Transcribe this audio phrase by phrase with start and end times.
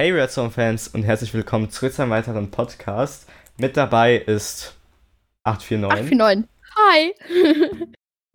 [0.00, 3.28] Hey Redstone-Fans und herzlich willkommen zurück zu einem weiteren Podcast.
[3.58, 4.74] Mit dabei ist
[5.42, 6.18] 849.
[6.18, 6.48] 849.
[6.78, 7.14] Hi.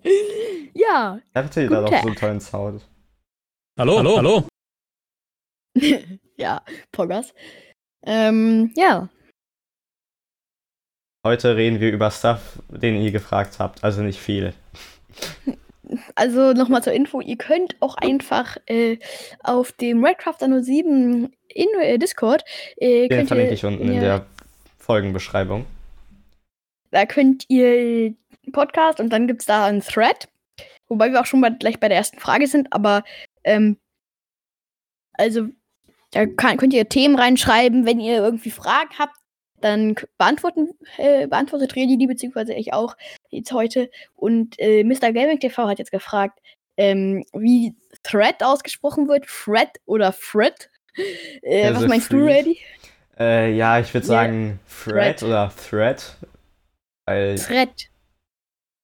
[0.75, 1.20] ja.
[1.33, 2.88] Er hatte da doch so einen tollen Sound.
[3.79, 4.47] Hallo, hallo, hallo.
[6.38, 7.33] ja, Poggers.
[8.04, 9.10] Ähm, ja.
[11.26, 14.54] Heute reden wir über Stuff, den ihr gefragt habt, also nicht viel.
[16.16, 18.98] Also nochmal zur Info, ihr könnt auch einfach äh,
[19.44, 22.44] auf dem Redcrafter 07 in äh, Discord.
[22.77, 24.27] Äh, Den verlinke ich unten in der
[24.77, 25.66] Folgenbeschreibung.
[26.91, 28.14] Da könnt ihr
[28.52, 30.28] Podcast und dann gibt es da einen Thread.
[30.88, 33.04] Wobei wir auch schon bei, gleich bei der ersten Frage sind, aber
[33.44, 33.78] ähm,
[35.14, 35.48] also
[36.12, 39.16] da kann, könnt ihr Themen reinschreiben, wenn ihr irgendwie Fragen habt,
[39.62, 42.95] dann beantworten, äh, beantwortet Redi die, beziehungsweise ich auch
[43.30, 43.90] jetzt heute.
[44.14, 45.12] Und äh, Mr.
[45.12, 46.40] Gaming TV hat jetzt gefragt,
[46.78, 49.26] ähm, wie Thread ausgesprochen wird.
[49.26, 50.70] Thread oder Fred?
[51.41, 52.17] Äh, was meinst free.
[52.17, 52.59] du, Redi?
[53.17, 56.17] Äh, ja, ich würde sagen Thread, Thread oder Thread.
[57.06, 57.89] Weil Thread.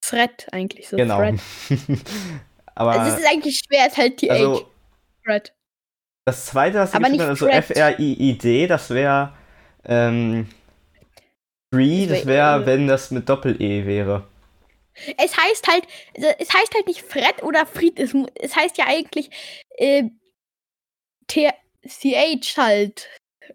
[0.02, 0.97] Thread eigentlich so.
[0.97, 1.19] Genau.
[2.75, 4.30] Aber also es ist eigentlich schwer, es ist halt TH.
[4.30, 4.71] Also,
[5.25, 5.53] Thread.
[6.25, 9.33] Das zweite, was ich finde, also F-R-I-I-D, das wäre
[9.86, 10.47] ähm,
[11.73, 14.27] Free, das wäre, wenn das mit Doppel-E wäre.
[15.17, 19.30] Es heißt halt, es heißt halt nicht Fred oder Fried, es, es heißt ja eigentlich
[19.77, 20.03] äh,
[21.87, 23.07] CH halt.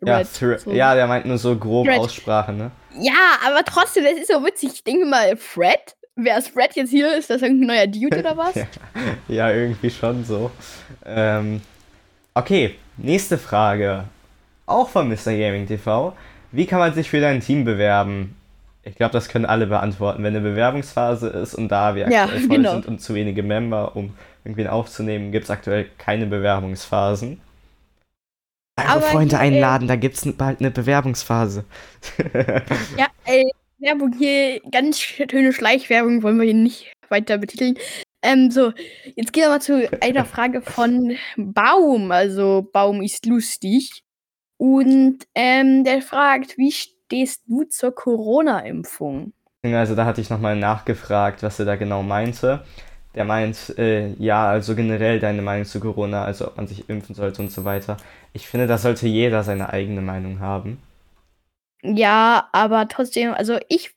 [0.05, 0.71] Ja, so.
[0.71, 1.99] ja, der meint nur so grob Fred.
[2.01, 2.71] Aussprache, ne?
[2.99, 4.71] Ja, aber trotzdem, das ist so witzig.
[4.75, 7.17] Ich denke mal, Fred, wer ist Fred jetzt hier?
[7.17, 8.55] Ist das irgendein neuer Dude oder was?
[9.29, 10.51] ja, irgendwie schon so.
[11.05, 11.63] Ähm,
[12.35, 14.05] okay, nächste Frage.
[14.67, 15.33] Auch von Mr.
[15.37, 16.15] Gaming TV.
[16.53, 18.37] Wie kann man sich für dein Team bewerben?
[18.83, 22.41] Ich glaube, das können alle beantworten, wenn eine Bewerbungsphase ist und da wir ja, aktuell
[22.41, 22.73] voll genau.
[22.73, 27.41] sind und zu wenige Member, um irgendwen aufzunehmen, gibt es aktuell keine Bewerbungsphasen.
[28.95, 31.65] Eure Freunde einladen, äh, da gibt es bald eine Bewerbungsphase.
[32.97, 33.45] ja, äh,
[33.79, 37.77] Werbung hier, ganz schöne Schleichwerbung wollen wir hier nicht weiter betiteln.
[38.23, 38.73] Ähm, so,
[39.15, 42.11] jetzt gehen wir mal zu einer Frage von Baum.
[42.11, 44.03] Also, Baum ist lustig.
[44.59, 49.33] Und ähm, der fragt, wie stehst du zur Corona-Impfung?
[49.63, 52.65] Also da hatte ich nochmal nachgefragt, was er da genau meinte.
[53.17, 57.15] Der meint, äh, ja, also generell deine Meinung zu Corona, also ob man sich impfen
[57.15, 57.97] sollte und so weiter.
[58.35, 60.83] Ich finde, da sollte jeder seine eigene Meinung haben.
[61.83, 63.95] Ja, aber trotzdem, also ich,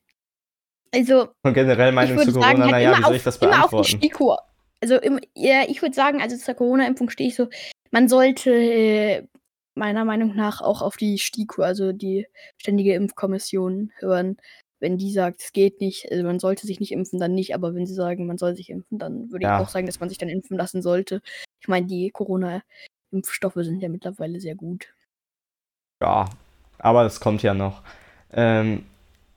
[0.94, 1.28] also.
[1.44, 3.74] Und generell Meinung zu Corona, sagen, halt naja, wie soll ich das beantworten?
[3.74, 4.38] Immer auf die STIKO.
[4.82, 7.50] Also im, ja, ich würde sagen, also zur Corona-Impfung stehe ich so,
[7.92, 9.28] man sollte äh,
[9.76, 14.38] meiner Meinung nach auch auf die STIKO, also die Ständige Impfkommission, hören.
[14.80, 17.54] Wenn die sagt, es geht nicht, also man sollte sich nicht impfen, dann nicht.
[17.54, 19.58] Aber wenn sie sagen, man soll sich impfen, dann würde ja.
[19.58, 21.22] ich auch sagen, dass man sich dann impfen lassen sollte.
[21.60, 24.94] Ich meine, die Corona-Impfstoffe sind ja mittlerweile sehr gut.
[26.02, 26.30] Ja,
[26.78, 27.84] aber es kommt ja noch.
[28.32, 28.86] Ähm,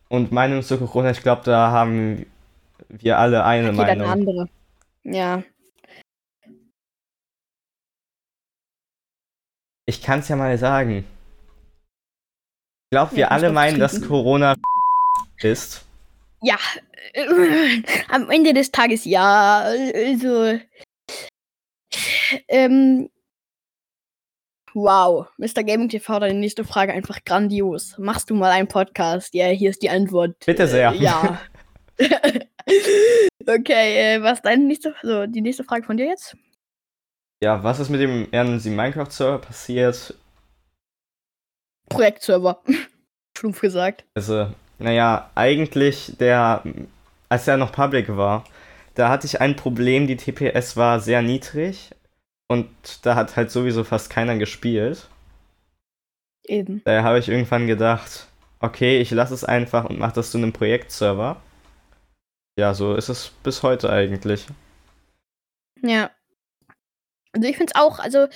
[0.09, 2.27] und Meinung zu Corona, ich glaube, da haben
[2.89, 4.03] wir alle eine Hat Meinung.
[4.03, 4.49] Eine andere.
[5.03, 5.43] Ja.
[9.87, 11.05] Ich kann es ja mal sagen.
[12.85, 14.55] Ich glaube, wir ja, alle meinen, dass Corona
[15.45, 15.85] ist.
[16.43, 16.59] Ja,
[17.13, 19.61] äh, am Ende des Tages ja.
[19.61, 20.59] Also,
[22.49, 23.09] ähm,
[24.75, 25.63] wow, Mr.
[25.65, 27.97] Gaming TV, deine nächste Frage einfach grandios.
[27.99, 29.35] Machst du mal einen Podcast?
[29.35, 30.37] Ja, hier ist die Antwort.
[30.45, 30.93] Bitte sehr.
[30.93, 31.41] Äh, ja.
[33.47, 36.37] okay, äh, was deine nächste, so die nächste Frage von dir jetzt?
[37.43, 40.15] Ja, was ist mit dem RNC Minecraft Server passiert?
[41.89, 42.63] Projektserver.
[43.37, 44.05] Stumpf gesagt.
[44.15, 44.53] Also,
[44.83, 46.63] naja, eigentlich der,
[47.29, 48.45] als er noch public war,
[48.95, 51.91] da hatte ich ein Problem, die TPS war sehr niedrig
[52.49, 52.69] und
[53.07, 55.09] da hat halt sowieso fast keiner gespielt.
[56.45, 56.83] Eben.
[56.85, 58.27] Daher habe ich irgendwann gedacht,
[58.61, 61.41] okay, ich lasse es einfach und mache das zu einem Projektserver.
[62.59, 64.47] Ja, so ist es bis heute eigentlich.
[65.81, 66.11] Ja,
[67.33, 68.29] also ich finde es auch, also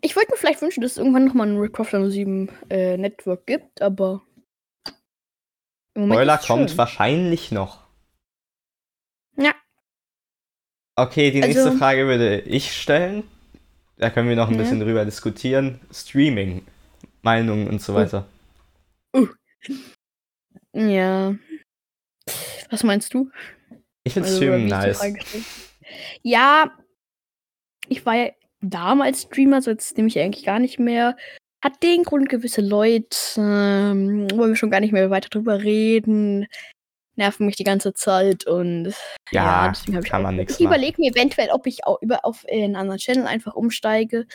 [0.00, 3.82] ich wollte mir vielleicht wünschen, dass es irgendwann nochmal ein Crofter 07 äh, Network gibt,
[3.82, 4.22] aber
[5.96, 6.78] Spoiler kommt schön.
[6.78, 7.84] wahrscheinlich noch.
[9.36, 9.54] Ja.
[10.96, 13.24] Okay, die nächste also, Frage würde ich stellen.
[13.96, 14.60] Da können wir noch ein ja.
[14.60, 15.80] bisschen drüber diskutieren.
[15.92, 16.64] Streaming,
[17.22, 18.26] Meinungen und so weiter.
[19.14, 19.26] Uh.
[19.68, 19.74] Uh.
[20.72, 21.34] Ja.
[22.70, 23.30] Was meinst du?
[24.04, 25.00] Ich finde also, Streaming nice.
[26.22, 26.70] Ja,
[27.88, 28.30] ich war ja
[28.60, 31.16] damals Streamer, so jetzt nehme ich eigentlich gar nicht mehr.
[31.64, 36.46] Hat den Grund, gewisse Leute, ähm, wollen wir schon gar nicht mehr weiter drüber reden,
[37.16, 38.94] nerven mich die ganze Zeit und
[39.32, 42.76] ja, ja kann man nichts Ich überlege mir eventuell, ob ich auch über auf einen
[42.76, 44.26] anderen Channel einfach umsteige.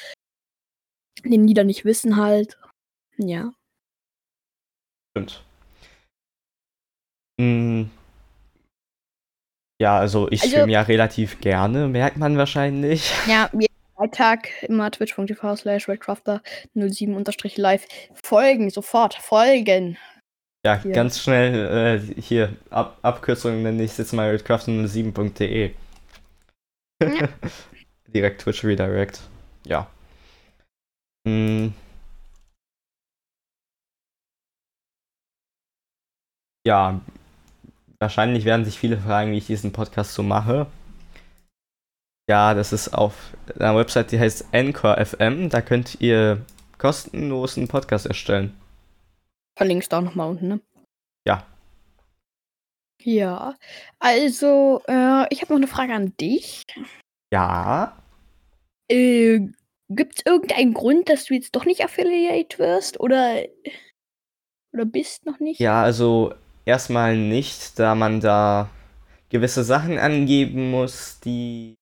[1.23, 2.57] Den die dann nicht wissen halt.
[3.17, 3.53] Ja.
[5.15, 5.43] Stimmt.
[7.39, 7.89] Hm.
[9.81, 13.11] Ja, also ich Also- stream ja relativ gerne, merkt man wahrscheinlich.
[13.27, 13.67] Ja, jeden
[14.03, 17.87] Freitag immer twitch.tv slash redcrafter07 unterstrich live.
[18.21, 19.97] Folgen, sofort, folgen.
[20.65, 20.91] Ja, Hier.
[20.91, 25.73] ganz schnell äh, hier, Ab Abkürzung nenne ich es jetzt mal redcraft07.de.
[27.01, 27.29] Ja.
[28.13, 29.21] Direkt Twitch Redirect.
[29.65, 29.87] Ja.
[31.25, 31.73] Hm.
[36.67, 36.99] Ja,
[37.99, 40.67] wahrscheinlich werden sich viele fragen, wie ich diesen Podcast so mache.
[42.29, 45.49] Ja, das ist auf einer Website, die heißt Anchor FM.
[45.49, 46.45] Da könnt ihr
[46.77, 48.57] kostenlos einen Podcast erstellen.
[49.57, 50.61] Verlinkst du auch nochmal unten, ne?
[51.27, 51.45] Ja.
[53.01, 53.55] Ja,
[53.99, 56.63] also, äh, ich habe noch eine Frage an dich.
[57.33, 57.97] Ja,
[58.89, 59.39] Äh,
[59.89, 62.99] Gibt es irgendeinen Grund, dass du jetzt doch nicht Affiliate wirst?
[62.99, 63.43] Oder,
[64.73, 65.59] oder bist noch nicht?
[65.59, 66.33] Ja, also
[66.65, 68.69] erstmal nicht, da man da
[69.29, 71.75] gewisse Sachen angeben muss, die.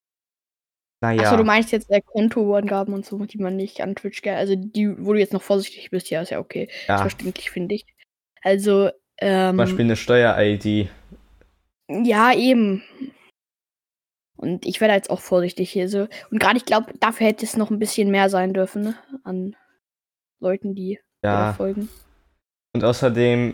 [1.01, 1.24] Naja.
[1.24, 4.94] Achso, du meinst jetzt äh, Kontoangaben und so, die man nicht an Twitch, also die,
[5.03, 6.65] wo du jetzt noch vorsichtig bist, ja, ist ja okay.
[6.65, 7.86] Ist ja, verständlich, finde ich.
[8.44, 10.89] Also, ähm, zum Beispiel eine Steuer-ID.
[11.89, 12.83] ja, eben.
[14.38, 16.07] Und ich werde jetzt auch vorsichtig hier so.
[16.31, 18.95] Und gerade, ich glaube, dafür hätte es noch ein bisschen mehr sein dürfen, ne?
[19.24, 19.56] An
[20.39, 21.89] Leuten, die Ja, folgen.
[22.75, 23.53] und außerdem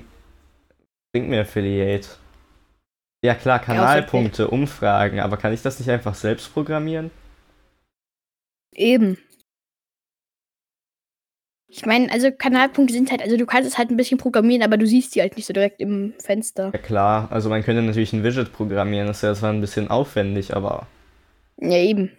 [1.14, 2.08] bringt mir Affiliate.
[3.24, 7.12] Ja, klar, Kanalpunkte, Umfragen, aber kann ich das nicht einfach selbst programmieren?
[8.74, 9.18] Eben.
[11.70, 14.78] Ich meine, also Kanalpunkte sind halt, also du kannst es halt ein bisschen programmieren, aber
[14.78, 16.72] du siehst die halt nicht so direkt im Fenster.
[16.74, 20.56] Ja, klar, also man könnte natürlich ein Widget programmieren, das wäre zwar ein bisschen aufwendig,
[20.56, 20.88] aber.
[21.60, 22.12] Ja, eben.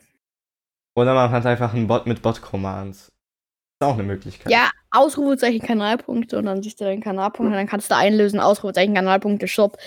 [0.95, 3.05] Oder man hat einfach einen Bot mit Bot-Commands.
[3.07, 4.53] Ist auch eine Möglichkeit.
[4.53, 8.95] Ja, Ausrufezeichen Kanalpunkte und dann siehst du deinen Kanalpunkt und dann kannst du einlösen, Ausrufezeichen
[8.95, 9.79] Kanalpunkte, Shop.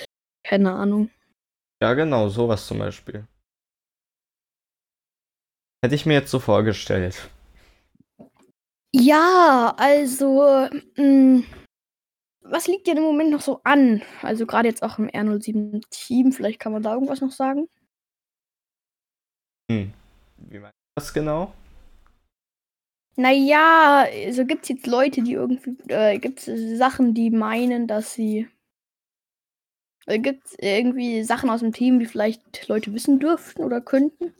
[0.44, 1.12] Keine Ahnung.
[1.82, 3.28] Ja, genau, sowas zum Beispiel.
[5.84, 7.30] Hätte ich mir jetzt so vorgestellt.
[8.94, 11.44] Ja, also, mh,
[12.42, 14.02] was liegt dir im Moment noch so an?
[14.22, 17.68] Also gerade jetzt auch im R07 Team, vielleicht kann man da irgendwas noch sagen?
[19.72, 19.94] Hm.
[20.38, 21.54] Wie meinst du das genau?
[23.16, 28.14] Naja, so gibt es jetzt Leute, die irgendwie, äh, gibt es Sachen, die meinen, dass
[28.14, 28.48] sie,
[30.06, 34.34] äh, gibt es irgendwie Sachen aus dem Team, die vielleicht Leute wissen dürften oder könnten?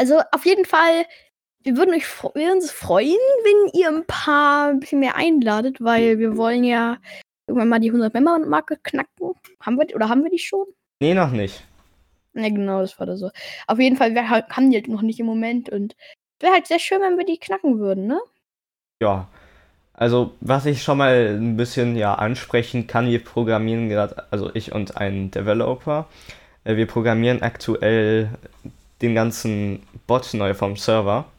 [0.00, 1.04] Also auf jeden Fall,
[1.62, 5.76] wir würden, euch, wir würden uns freuen, wenn ihr ein paar, ein bisschen mehr einladet,
[5.78, 6.96] weil wir wollen ja
[7.46, 9.34] irgendwann mal die 100-Member-Marke knacken.
[9.60, 10.64] Haben wir, die- oder haben wir die schon?
[11.02, 11.62] Nee, noch nicht.
[12.32, 13.30] Ja, genau, das war da so.
[13.66, 15.94] Auf jeden Fall, wir ha- haben die halt noch nicht im Moment und
[16.38, 18.20] wäre halt sehr schön, wenn wir die knacken würden, ne?
[19.02, 19.28] Ja.
[19.92, 24.72] Also, was ich schon mal ein bisschen ja ansprechen kann, wir programmieren gerade, also ich
[24.72, 26.08] und ein Developer,
[26.64, 28.30] äh, wir programmieren aktuell
[29.02, 31.30] den ganzen Bot neu vom Server.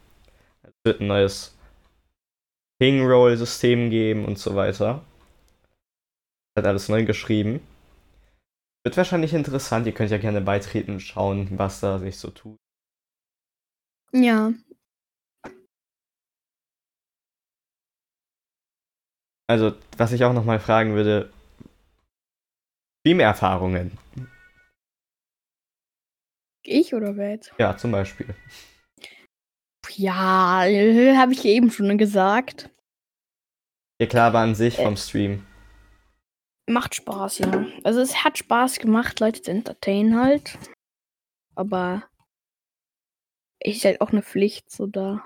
[0.63, 1.57] Es wird ein neues
[2.79, 5.03] Ping-Roll-System geben und so weiter.
[6.57, 7.61] Hat alles neu geschrieben.
[8.83, 12.57] Wird wahrscheinlich interessant, ihr könnt ja gerne beitreten und schauen, was da sich so tut.
[14.11, 14.51] Ja.
[19.47, 21.31] Also, was ich auch nochmal fragen würde,
[23.01, 23.97] Stream-Erfahrungen.
[26.71, 27.51] Ich oder wer jetzt?
[27.57, 28.33] Ja, zum Beispiel.
[29.95, 32.69] Ja, äh, habe ich eben schon gesagt.
[33.99, 34.83] Ja klar, aber an sich Äh.
[34.83, 35.45] vom Stream.
[36.69, 37.65] Macht Spaß, ja.
[37.83, 40.57] Also es hat Spaß gemacht, Leute zu entertainen halt.
[41.55, 42.03] Aber
[43.59, 45.25] ist halt auch eine Pflicht, so da.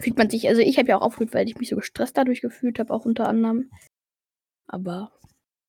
[0.00, 2.40] Fühlt man sich, also ich habe ja auch aufgehört, weil ich mich so gestresst dadurch
[2.40, 3.70] gefühlt habe, auch unter anderem.
[4.66, 5.12] Aber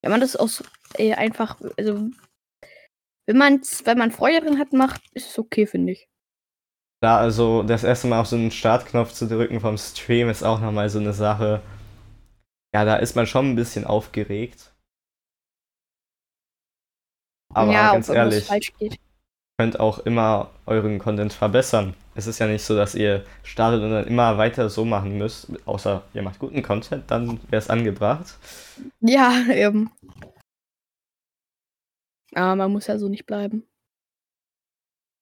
[0.01, 0.63] wenn man das aus
[0.98, 2.10] äh, einfach, also
[3.27, 6.08] wenn man wenn man Freude drin hat, macht, ist es okay, finde ich.
[7.01, 10.60] Da also das erste Mal auf so einen Startknopf zu drücken vom Stream ist auch
[10.60, 11.62] nochmal so eine Sache.
[12.74, 14.74] Ja, da ist man schon ein bisschen aufgeregt.
[17.53, 19.00] Aber ja, ganz ehrlich, geht.
[19.58, 21.94] könnt auch immer euren Content verbessern.
[22.15, 25.48] Es ist ja nicht so, dass ihr startet und dann immer weiter so machen müsst,
[25.65, 28.38] außer ihr macht guten Content, dann wäre es angebracht.
[29.00, 29.91] Ja, eben.
[32.36, 33.63] Aber man muss ja so nicht bleiben.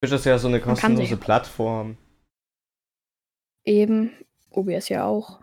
[0.02, 1.96] Twitch ist ja so eine kostenlose Plattform.
[3.64, 4.10] Eben.
[4.50, 5.40] OBS ja auch.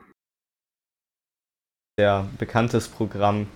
[1.97, 3.47] sehr bekanntes Programm.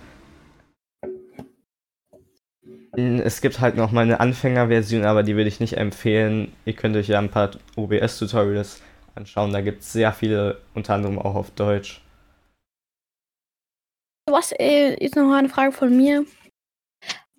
[2.96, 6.52] Mm, Es gibt halt noch mal eine Anfängerversion, aber die würde ich nicht empfehlen.
[6.64, 8.82] Ihr könnt euch ja ein paar OBS-Tutorials
[9.14, 9.52] anschauen.
[9.52, 12.02] Da gibt es sehr viele, unter anderem auch auf Deutsch.
[14.28, 16.24] Was äh, ist noch eine Frage von mir?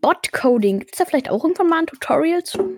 [0.07, 2.77] Bot-Coding, gibt es da vielleicht auch irgendwann mal ein Tutorial zu?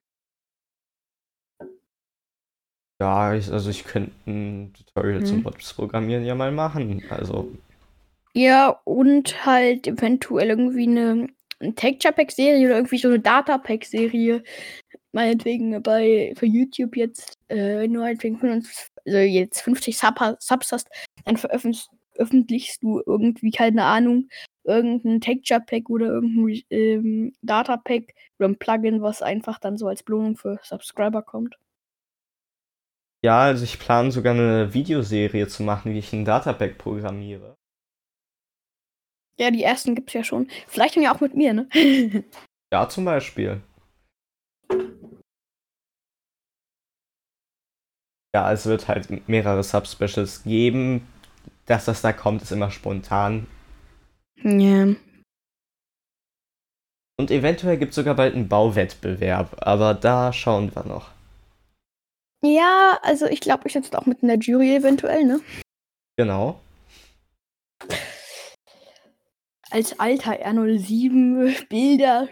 [2.99, 5.25] Ja, ich, also ich könnte ein Tutorial Hm.
[5.25, 7.03] zum Bots-Programmieren ja mal machen.
[7.11, 7.51] Also,
[8.33, 11.27] Ja, und halt eventuell irgendwie eine,
[11.59, 14.41] eine Texture-Pack-Serie oder irgendwie so eine Data-Pack-Serie.
[15.11, 20.71] Meinetwegen bei für YouTube jetzt, äh, du halt wegen 55, also jetzt 50 Sub Subs
[20.71, 20.89] hast,
[21.25, 21.37] dann
[22.19, 24.29] veröffentlichst öffentlichst du irgendwie, keine Ahnung,
[24.63, 30.37] irgendein Texture-Pack oder irgendein ähm, Data-Pack oder ein Plugin, was einfach dann so als Belohnung
[30.37, 31.57] für Subscriber kommt.
[33.21, 37.55] ja, also ich plane sogar eine Videoserie zu machen, wie ich ein Datapack programmiere.
[39.37, 40.49] Ja, die ersten gibt's ja schon.
[40.67, 41.69] Vielleicht dann ja auch mit mir, ne?
[42.71, 43.63] Ja, zum Beispiel.
[48.35, 51.07] Ja, es wird halt mehrere Subspecials geben.
[51.69, 53.45] Dass das da kommt, ist immer spontan.
[54.43, 54.87] ja.
[57.19, 61.11] Und eventuell gibt es sogar bald einen Bauwettbewerb, aber da schauen wir noch.
[62.41, 65.41] Ja, also ich glaube, ich sitze auch mit in der Jury eventuell, ne?
[66.15, 66.61] Genau.
[69.69, 72.29] Als alter R07 Bilder.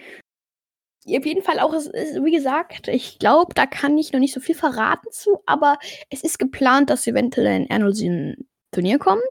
[1.06, 4.56] Auf jeden Fall auch, wie gesagt, ich glaube, da kann ich noch nicht so viel
[4.56, 5.77] verraten zu, aber
[6.10, 8.38] es ist geplant, dass eventuell ein R07
[8.71, 9.21] Turnier kommt.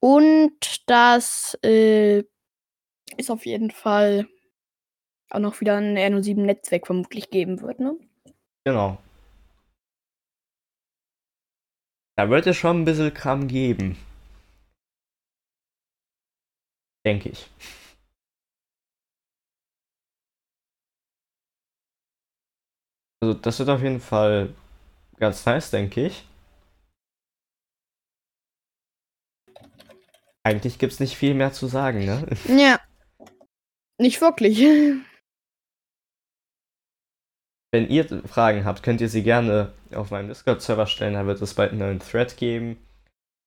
[0.00, 2.24] Und das äh,
[3.16, 4.28] ist auf jeden Fall
[5.30, 7.96] auch noch wieder ein R07 Netzwerk vermutlich geben wird, ne?
[8.64, 8.98] Genau.
[12.16, 13.96] Da wird es schon ein bisschen Kram geben.
[17.04, 17.48] Denke ich.
[23.22, 24.54] Also das wird auf jeden Fall
[25.18, 26.24] ganz nice, denke ich.
[30.42, 32.26] Eigentlich gibt es nicht viel mehr zu sagen, ne?
[32.48, 32.80] Ja.
[33.98, 34.58] Nicht wirklich.
[37.72, 41.14] Wenn ihr Fragen habt, könnt ihr sie gerne auf meinem Discord-Server stellen.
[41.14, 42.78] Da wird es bald einen neuen Thread geben.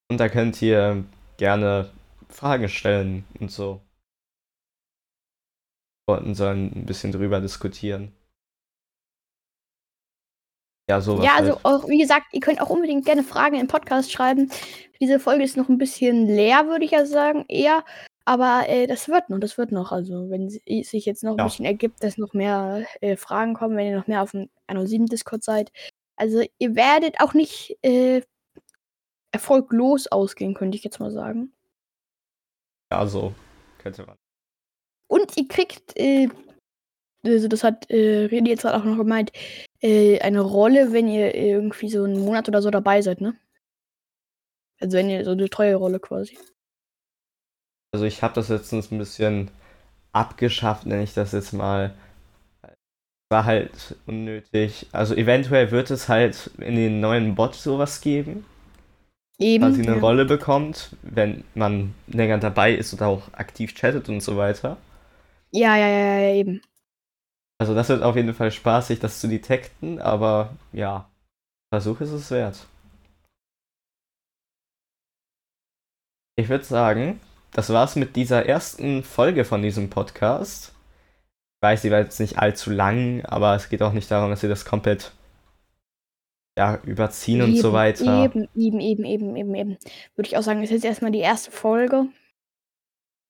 [0.10, 1.04] Und da könnt ihr
[1.38, 1.92] gerne
[2.30, 3.82] Fragen stellen und so.
[6.08, 8.14] Wollten sollen ein bisschen drüber diskutieren.
[10.90, 11.26] Ja, sowas.
[11.26, 11.66] Ja, also halt.
[11.66, 14.52] auch, wie gesagt, ihr könnt auch unbedingt gerne Fragen im Podcast schreiben.
[15.00, 17.84] Diese Folge ist noch ein bisschen leer, würde ich ja sagen, eher.
[18.26, 19.92] Aber äh, das wird noch, das wird noch.
[19.92, 21.46] Also, wenn es sich jetzt noch ein Ja.
[21.46, 25.06] bisschen ergibt, dass noch mehr äh, Fragen kommen, wenn ihr noch mehr auf dem 107
[25.08, 25.72] Discord seid.
[26.16, 28.22] Also, ihr werdet auch nicht äh,
[29.32, 31.54] erfolglos ausgehen, könnte ich jetzt mal sagen.
[32.92, 33.34] Ja, so.
[33.80, 34.16] Könnte man.
[35.08, 36.30] Und ihr kriegt, äh,
[37.26, 39.32] also das hat äh, Redi jetzt gerade auch noch gemeint,
[39.84, 43.36] äh, eine Rolle, wenn ihr irgendwie so einen Monat oder so dabei seid, ne?
[44.80, 46.38] Also wenn ihr so eine treue Rolle quasi.
[47.94, 49.52] Also ich habe das letztens ein bisschen
[50.14, 51.94] abgeschafft, nenne ich das jetzt mal.
[53.30, 54.88] War halt unnötig.
[54.92, 58.46] Also eventuell wird es halt in den neuen Bot sowas geben.
[59.40, 59.64] Eben.
[59.64, 60.00] quasi eine ja.
[60.00, 64.78] Rolle bekommt, wenn man länger dabei ist oder auch aktiv chattet und so weiter.
[65.52, 66.62] Ja, ja, ja, ja, eben.
[67.60, 71.10] Also das wird auf jeden Fall spaßig, das zu detekten, aber ja,
[71.74, 72.68] Versuch ist es wert.
[76.36, 77.20] Ich würde sagen,
[77.52, 80.76] das war's mit dieser ersten Folge von diesem Podcast.
[81.58, 84.44] Ich weiß, die war jetzt nicht allzu lang, aber es geht auch nicht darum, dass
[84.44, 85.14] wir das komplett
[86.56, 88.24] ja, überziehen und so Eben, weiter.
[88.24, 89.78] Eben, eben, eben, eben, eben, eben.
[90.16, 92.06] Würde ich auch sagen, das ist jetzt erstmal die erste Folge.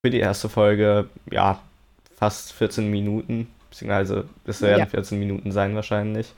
[0.06, 1.62] Für die erste Folge, ja,
[2.15, 3.48] fast 14 Minuten.
[3.74, 4.86] Beziehungsweise, es werden Ja.
[4.86, 6.36] 14 Minuten sein wahrscheinlich.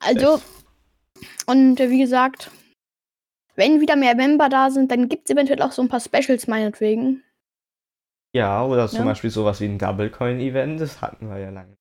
[0.00, 0.40] Also,
[1.46, 2.52] und äh, wie gesagt,
[3.56, 6.46] wenn wieder mehr Member da sind, dann gibt es eventuell auch so ein paar Specials
[6.46, 7.24] meinetwegen.
[8.34, 9.04] Ja, oder zum Ja.
[9.06, 11.76] Beispiel sowas wie ein Double Coin Event, das hatten wir ja lange.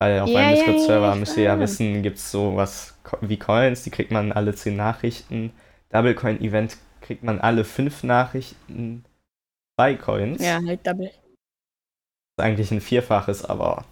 [0.00, 3.84] Weil auf Ja, meinem ja, Discord-Server müsst ihr ja wissen, gibt es sowas wie Coins,
[3.84, 5.52] die kriegt man alle 10 Nachrichten.
[5.90, 9.04] Double Coin Event kriegt man alle 5 Nachrichten,
[9.76, 10.42] 2 Coins.
[10.42, 11.10] Ja, halt Double.
[12.36, 13.84] Das ist eigentlich ein Vierfaches, aber.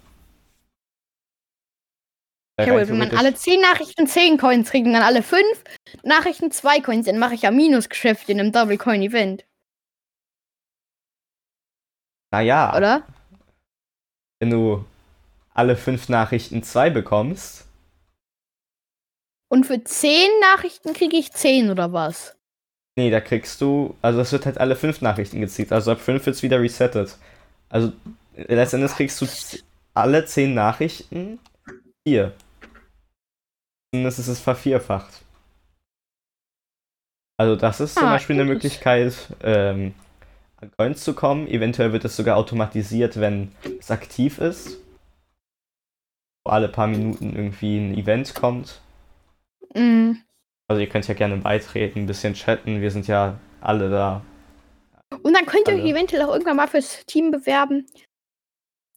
[2.59, 5.63] Ja, wenn man alle 10 Nachrichten 10 Coins kriegt und dann alle 5
[6.03, 9.45] Nachrichten 2 Coins, dann mache ich ja Minusgeschäfte in einem Double Coin Event,
[12.31, 13.07] Naja, oder?
[14.39, 14.85] wenn du
[15.53, 17.67] alle 5 Nachrichten 2 bekommst,
[19.49, 22.35] Und für 10 Nachrichten kriege ich 10 oder was?
[22.95, 25.71] Nee, da kriegst du, also es wird halt alle fünf Nachrichten gezielt.
[25.71, 27.17] Also ab fünf wird es wieder resettet.
[27.69, 27.93] Also
[28.35, 29.27] letztendlich kriegst du
[29.93, 31.39] alle zehn Nachrichten
[32.05, 32.33] hier.
[33.93, 35.23] ist es vervierfacht.
[37.37, 38.45] Also das ist zum Ah, Beispiel eine.
[38.45, 39.93] Möglichkeit, ähm,
[40.57, 41.47] an Coins zu kommen.
[41.47, 44.77] Eventuell wird es sogar automatisiert, wenn es aktiv ist.
[46.45, 48.81] Wo alle paar Minuten irgendwie ein Event kommt.
[49.75, 50.13] Mm.
[50.67, 52.81] Also ihr könnt ja gerne beitreten, ein bisschen chatten.
[52.81, 54.21] Wir sind ja alle da.
[55.21, 57.85] Und dann könnt ihr euch eventuell auch irgendwann mal fürs Team bewerben.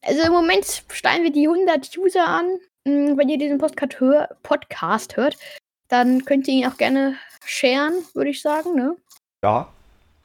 [0.06, 2.46] Also im Moment steigen wir die 100 User an.
[2.84, 5.36] Mm, Wenn ihr diesen Podcast, hör Podcast hört,
[5.88, 8.76] dann könnt ihr ihn auch gerne sharen, würde ich sagen.
[8.76, 8.96] Ne?
[9.42, 9.72] Ja,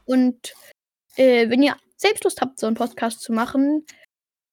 [0.05, 0.53] Und
[1.15, 3.83] äh, wenn ihr selbst Lust habt, so einen Podcast zu machen,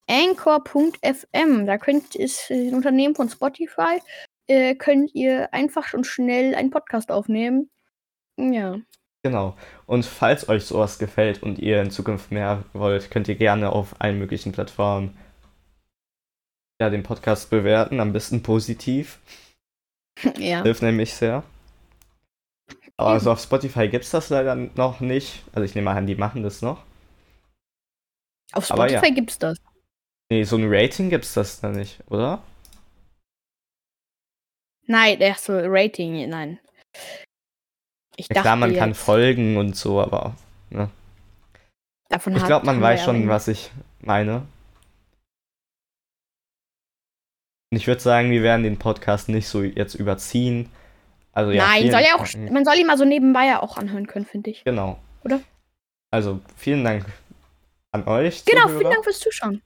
[0.09, 4.01] Anchor.fm, da könnt ist äh, ein Unternehmen von Spotify,
[4.47, 7.71] äh, könnt ihr einfach und schnell einen Podcast aufnehmen.
[8.39, 8.79] Ja.
[9.29, 9.57] Genau.
[9.87, 13.95] Und falls euch sowas gefällt und ihr in Zukunft mehr wollt, könnt ihr gerne auf
[14.01, 15.17] allen möglichen Plattformen
[16.81, 18.01] ja, den Podcast bewerten.
[18.01, 19.19] Am besten positiv.
[20.39, 20.63] ja.
[20.63, 21.43] Hilft nämlich sehr.
[22.97, 25.43] Aber also auf Spotify gibt es das leider noch nicht.
[25.53, 26.83] Also ich nehme an, die machen das noch.
[28.53, 28.99] Auf aber ja.
[28.99, 29.59] Spotify gibt's das.
[30.31, 32.43] Nee, so ein Rating gibt es das da nicht, oder?
[34.87, 36.59] Nein, ach so, Rating, nein.
[38.19, 40.35] Ich Ja, klar, man kann jetzt, folgen und so, aber
[42.09, 43.71] davon ich glaube, man weiß ja schon, was ich
[44.01, 44.43] meine.
[47.71, 50.69] Und ich würde sagen, wir werden den Podcast nicht so jetzt überziehen.
[51.33, 54.09] Also ja, Nein, soll ja auch, man soll ihn mal so nebenbei ja auch anhören
[54.09, 54.65] können, finde ich.
[54.65, 54.99] Genau.
[55.23, 55.41] Oder?
[56.11, 57.05] Also vielen Dank
[57.93, 58.45] an euch.
[58.45, 59.63] Genau, Zuhörer, vielen Dank fürs Zuschauen.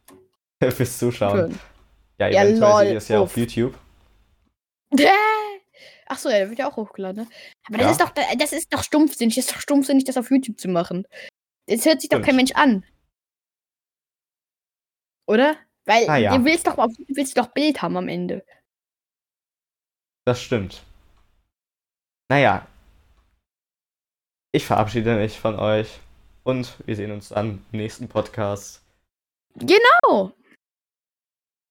[0.71, 1.39] fürs Zuschauen.
[1.39, 1.59] Schön.
[2.19, 3.35] Ja, Ja, eventuell lol, seht ihr es ja auf.
[3.35, 3.75] YouTube.
[6.13, 7.25] Ach so, ja, der wird ja auch hochgeladen.
[7.25, 7.31] ne?
[7.67, 7.91] Aber das Ja.
[7.93, 9.35] ist doch, das ist doch stumpfsinnig.
[9.35, 11.07] Das ist doch stumpfsinnig, das auf YouTube zu machen.
[11.67, 12.85] Das hört sich doch kein Mensch an.
[15.27, 15.57] Oder?
[15.87, 16.37] Weil Ah, ja.
[16.37, 18.45] du willst doch, auf, du willst doch Bild haben am Ende.
[20.27, 20.83] Das stimmt.
[22.31, 22.67] Naja.
[24.55, 25.99] Ich verabschiede mich von euch
[26.45, 28.83] und wir sehen uns dann im nächsten Podcast.
[29.55, 30.33] Genau.